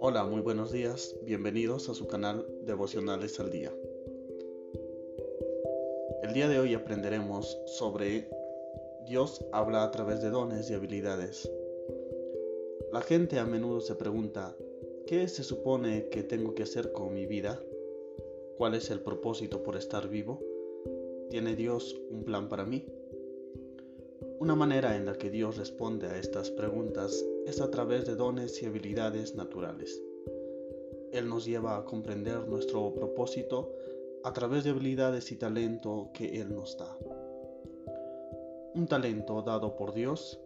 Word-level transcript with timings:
Hola, 0.00 0.26
muy 0.30 0.42
buenos 0.42 0.70
días, 0.70 1.16
bienvenidos 1.22 1.88
a 1.88 1.94
su 1.94 2.06
canal 2.06 2.46
Devocionales 2.66 3.40
al 3.40 3.50
Día. 3.50 3.72
El 6.22 6.34
día 6.34 6.48
de 6.48 6.58
hoy 6.58 6.74
aprenderemos 6.74 7.58
sobre 7.64 8.28
Dios 9.06 9.42
habla 9.52 9.82
a 9.82 9.90
través 9.90 10.20
de 10.20 10.28
dones 10.28 10.70
y 10.70 10.74
habilidades. 10.74 11.50
La 12.92 13.00
gente 13.00 13.38
a 13.38 13.46
menudo 13.46 13.80
se 13.80 13.94
pregunta, 13.94 14.54
¿qué 15.06 15.26
se 15.28 15.42
supone 15.42 16.10
que 16.10 16.22
tengo 16.22 16.54
que 16.54 16.64
hacer 16.64 16.92
con 16.92 17.14
mi 17.14 17.24
vida? 17.24 17.62
¿Cuál 18.58 18.74
es 18.74 18.90
el 18.90 19.00
propósito 19.00 19.62
por 19.62 19.76
estar 19.76 20.08
vivo? 20.08 20.38
¿Tiene 21.30 21.56
Dios 21.56 21.98
un 22.10 22.24
plan 22.24 22.50
para 22.50 22.66
mí? 22.66 22.99
Una 24.40 24.54
manera 24.54 24.96
en 24.96 25.04
la 25.04 25.18
que 25.18 25.28
Dios 25.28 25.58
responde 25.58 26.06
a 26.06 26.16
estas 26.16 26.50
preguntas 26.50 27.22
es 27.44 27.60
a 27.60 27.70
través 27.70 28.06
de 28.06 28.16
dones 28.16 28.62
y 28.62 28.64
habilidades 28.64 29.34
naturales. 29.34 30.02
Él 31.12 31.28
nos 31.28 31.44
lleva 31.44 31.76
a 31.76 31.84
comprender 31.84 32.48
nuestro 32.48 32.94
propósito 32.94 33.70
a 34.24 34.32
través 34.32 34.64
de 34.64 34.70
habilidades 34.70 35.30
y 35.30 35.36
talento 35.36 36.08
que 36.14 36.40
Él 36.40 36.54
nos 36.54 36.78
da. 36.78 36.96
Un 38.74 38.86
talento 38.88 39.42
dado 39.42 39.76
por 39.76 39.92
Dios, 39.92 40.40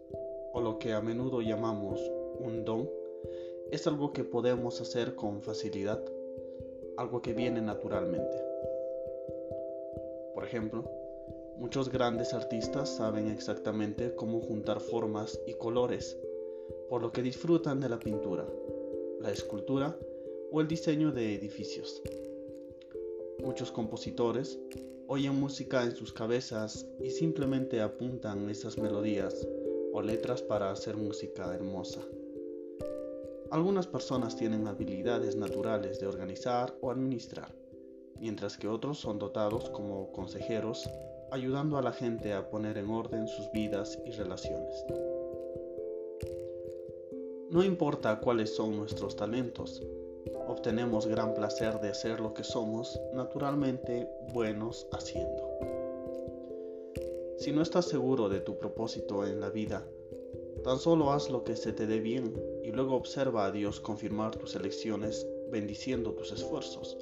o 0.51 0.59
lo 0.59 0.77
que 0.77 0.91
a 0.91 0.99
menudo 0.99 1.39
llamamos 1.39 2.01
un 2.41 2.65
don, 2.65 2.89
es 3.71 3.87
algo 3.87 4.11
que 4.11 4.25
podemos 4.25 4.81
hacer 4.81 5.15
con 5.15 5.41
facilidad, 5.41 6.03
algo 6.97 7.21
que 7.21 7.31
viene 7.31 7.61
naturalmente. 7.61 8.43
Por 10.33 10.43
ejemplo, 10.43 10.83
muchos 11.57 11.89
grandes 11.89 12.33
artistas 12.33 12.89
saben 12.89 13.29
exactamente 13.29 14.15
cómo 14.15 14.41
juntar 14.41 14.79
formas 14.79 15.39
y 15.47 15.53
colores, 15.53 16.17
por 16.89 17.01
lo 17.01 17.11
que 17.11 17.21
disfrutan 17.21 17.79
de 17.79 17.89
la 17.89 17.99
pintura, 17.99 18.45
la 19.21 19.31
escultura 19.31 19.97
o 20.51 20.61
el 20.61 20.67
diseño 20.67 21.11
de 21.11 21.35
edificios. 21.35 22.01
Muchos 23.43 23.71
compositores 23.71 24.59
oyen 25.07 25.39
música 25.39 25.83
en 25.83 25.95
sus 25.95 26.11
cabezas 26.13 26.85
y 26.99 27.09
simplemente 27.09 27.81
apuntan 27.81 28.49
esas 28.49 28.77
melodías 28.77 29.47
o 29.93 30.01
letras 30.01 30.41
para 30.41 30.71
hacer 30.71 30.97
música 30.97 31.53
hermosa. 31.53 32.01
Algunas 33.51 33.87
personas 33.87 34.35
tienen 34.35 34.67
habilidades 34.67 35.35
naturales 35.35 35.99
de 35.99 36.07
organizar 36.07 36.75
o 36.81 36.91
administrar, 36.91 37.55
mientras 38.19 38.57
que 38.57 38.67
otros 38.67 38.97
son 38.97 39.19
dotados 39.19 39.69
como 39.69 40.11
consejeros, 40.11 40.89
ayudando 41.31 41.77
a 41.77 41.81
la 41.81 41.91
gente 41.91 42.33
a 42.33 42.49
poner 42.49 42.77
en 42.77 42.89
orden 42.89 43.27
sus 43.27 43.51
vidas 43.51 43.99
y 44.05 44.11
relaciones. 44.11 44.85
No 47.49 47.63
importa 47.63 48.19
cuáles 48.19 48.55
son 48.55 48.75
nuestros 48.75 49.15
talentos, 49.15 49.81
obtenemos 50.47 51.07
gran 51.07 51.33
placer 51.33 51.79
de 51.79 51.93
ser 51.93 52.19
lo 52.19 52.33
que 52.33 52.43
somos 52.43 52.99
naturalmente 53.13 54.09
buenos 54.33 54.87
haciendo. 54.91 55.49
Si 57.37 57.51
no 57.51 57.61
estás 57.61 57.85
seguro 57.85 58.29
de 58.29 58.39
tu 58.39 58.57
propósito 58.57 59.25
en 59.25 59.39
la 59.39 59.49
vida, 59.49 59.85
tan 60.63 60.79
solo 60.79 61.11
haz 61.11 61.29
lo 61.29 61.43
que 61.43 61.55
se 61.55 61.73
te 61.73 61.85
dé 61.85 61.99
bien 61.99 62.33
y 62.63 62.71
luego 62.71 62.95
observa 62.95 63.45
a 63.45 63.51
Dios 63.51 63.79
confirmar 63.79 64.35
tus 64.35 64.55
elecciones 64.55 65.27
bendiciendo 65.51 66.13
tus 66.13 66.31
esfuerzos. 66.31 66.97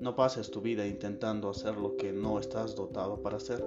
No 0.00 0.14
pases 0.14 0.50
tu 0.50 0.60
vida 0.60 0.86
intentando 0.86 1.50
hacer 1.50 1.76
lo 1.76 1.96
que 1.96 2.12
no 2.12 2.38
estás 2.38 2.76
dotado 2.76 3.20
para 3.20 3.38
hacer. 3.38 3.64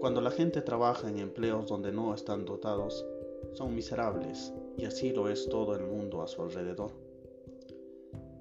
Cuando 0.00 0.20
la 0.20 0.32
gente 0.32 0.60
trabaja 0.60 1.08
en 1.08 1.18
empleos 1.18 1.68
donde 1.68 1.92
no 1.92 2.12
están 2.14 2.44
dotados, 2.44 3.06
son 3.52 3.74
miserables 3.74 4.52
y 4.76 4.86
así 4.86 5.12
lo 5.12 5.28
es 5.28 5.48
todo 5.48 5.76
el 5.76 5.84
mundo 5.84 6.20
a 6.20 6.26
su 6.26 6.42
alrededor. 6.42 6.90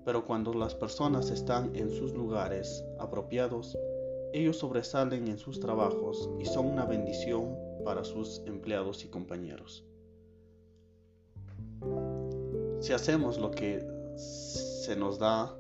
Pero 0.04 0.26
cuando 0.26 0.54
las 0.54 0.74
personas 0.74 1.30
están 1.30 1.76
en 1.76 1.90
sus 1.92 2.14
lugares 2.14 2.84
apropiados, 3.00 3.78
ellos 4.34 4.58
sobresalen 4.58 5.28
en 5.28 5.38
sus 5.38 5.60
trabajos 5.60 6.30
y 6.40 6.46
son 6.46 6.66
una 6.66 6.86
bendición 6.86 7.56
para 7.86 8.04
sus 8.04 8.42
empleados 8.46 9.06
y 9.06 9.10
compañeros. 9.10 9.86
Si 12.80 12.92
hacemos 12.92 13.38
lo 13.38 13.52
que 13.52 13.86
se 14.16 14.96
nos 14.96 15.20
da 15.20 15.56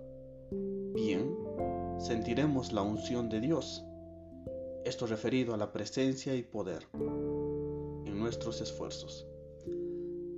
bien, 0.93 1.35
sentiremos 1.97 2.71
la 2.71 2.81
unción 2.81 3.29
de 3.29 3.41
Dios. 3.41 3.83
Esto 4.85 5.07
referido 5.07 5.53
a 5.53 5.57
la 5.57 5.71
presencia 5.71 6.35
y 6.35 6.43
poder 6.43 6.87
en 6.93 8.19
nuestros 8.19 8.61
esfuerzos. 8.61 9.25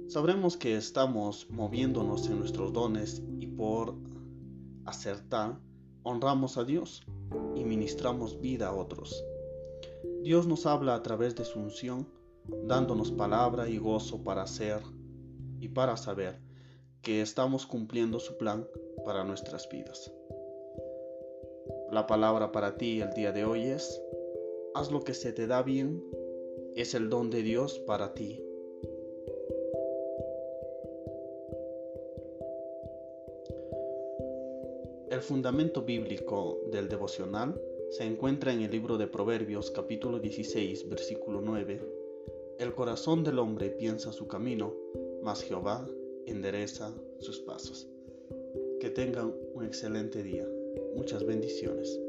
Sabremos 0.08 0.56
que 0.56 0.78
estamos 0.78 1.50
moviéndonos 1.50 2.30
en 2.30 2.40
nuestros 2.40 2.72
dones 2.72 3.22
y 3.40 3.48
por 3.48 3.96
acertar 4.86 5.60
honramos 6.04 6.58
a 6.58 6.64
Dios 6.64 7.04
y 7.56 7.64
ministramos 7.64 8.40
vida 8.40 8.68
a 8.68 8.74
otros. 8.74 9.24
Dios 10.22 10.48
nos 10.48 10.66
habla 10.66 10.96
a 10.96 11.04
través 11.04 11.36
de 11.36 11.44
su 11.44 11.60
unción, 11.60 12.08
dándonos 12.66 13.12
palabra 13.12 13.68
y 13.68 13.78
gozo 13.78 14.24
para 14.24 14.44
hacer 14.44 14.82
y 15.60 15.70
para 15.70 15.98
saber 15.98 16.40
que 17.02 17.22
estamos 17.22 17.66
cumpliendo 17.66 18.20
su 18.20 18.38
plan 18.38 18.68
para 19.04 19.24
nuestras 19.24 19.68
vidas. 19.70 20.12
La 21.92 22.08
palabra 22.08 22.52
para 22.52 22.78
ti 22.78 23.02
el 23.02 23.12
día 23.12 23.32
de 23.32 23.46
hoy 23.46 23.64
es, 23.64 24.02
haz 24.74 24.92
lo 24.92 25.04
que 25.04 25.14
se 25.14 25.34
te 25.34 25.48
da 25.48 25.64
bien, 25.64 26.04
es 26.76 26.94
el 26.94 27.10
don 27.10 27.30
de 27.30 27.42
Dios 27.42 27.80
para 27.80 28.14
ti 28.14 28.46
El 35.16 35.22
fundamento 35.22 35.84
bíblico 35.84 36.60
del 36.74 36.90
devocional 36.90 37.58
se 37.90 38.04
encuentra 38.04 38.52
en 38.52 38.64
el 38.64 38.72
libro 38.72 38.98
de 38.98 39.08
Proverbios 39.08 39.72
capítulo 39.72 40.20
16 40.20 40.90
versículo 40.90 41.40
9. 41.40 41.80
El 42.60 42.76
corazón 42.76 43.24
del 43.24 43.40
hombre 43.40 43.70
piensa 43.70 44.12
su 44.12 44.28
camino, 44.28 44.74
mas 45.24 45.42
Jehová 45.42 45.88
endereza 46.26 46.94
sus 47.20 47.40
pasos. 47.40 47.88
Que 48.82 48.90
tengan 48.90 49.34
un 49.54 49.64
excelente 49.64 50.22
día. 50.22 50.46
Muchas 50.96 51.26
bendiciones. 51.26 52.00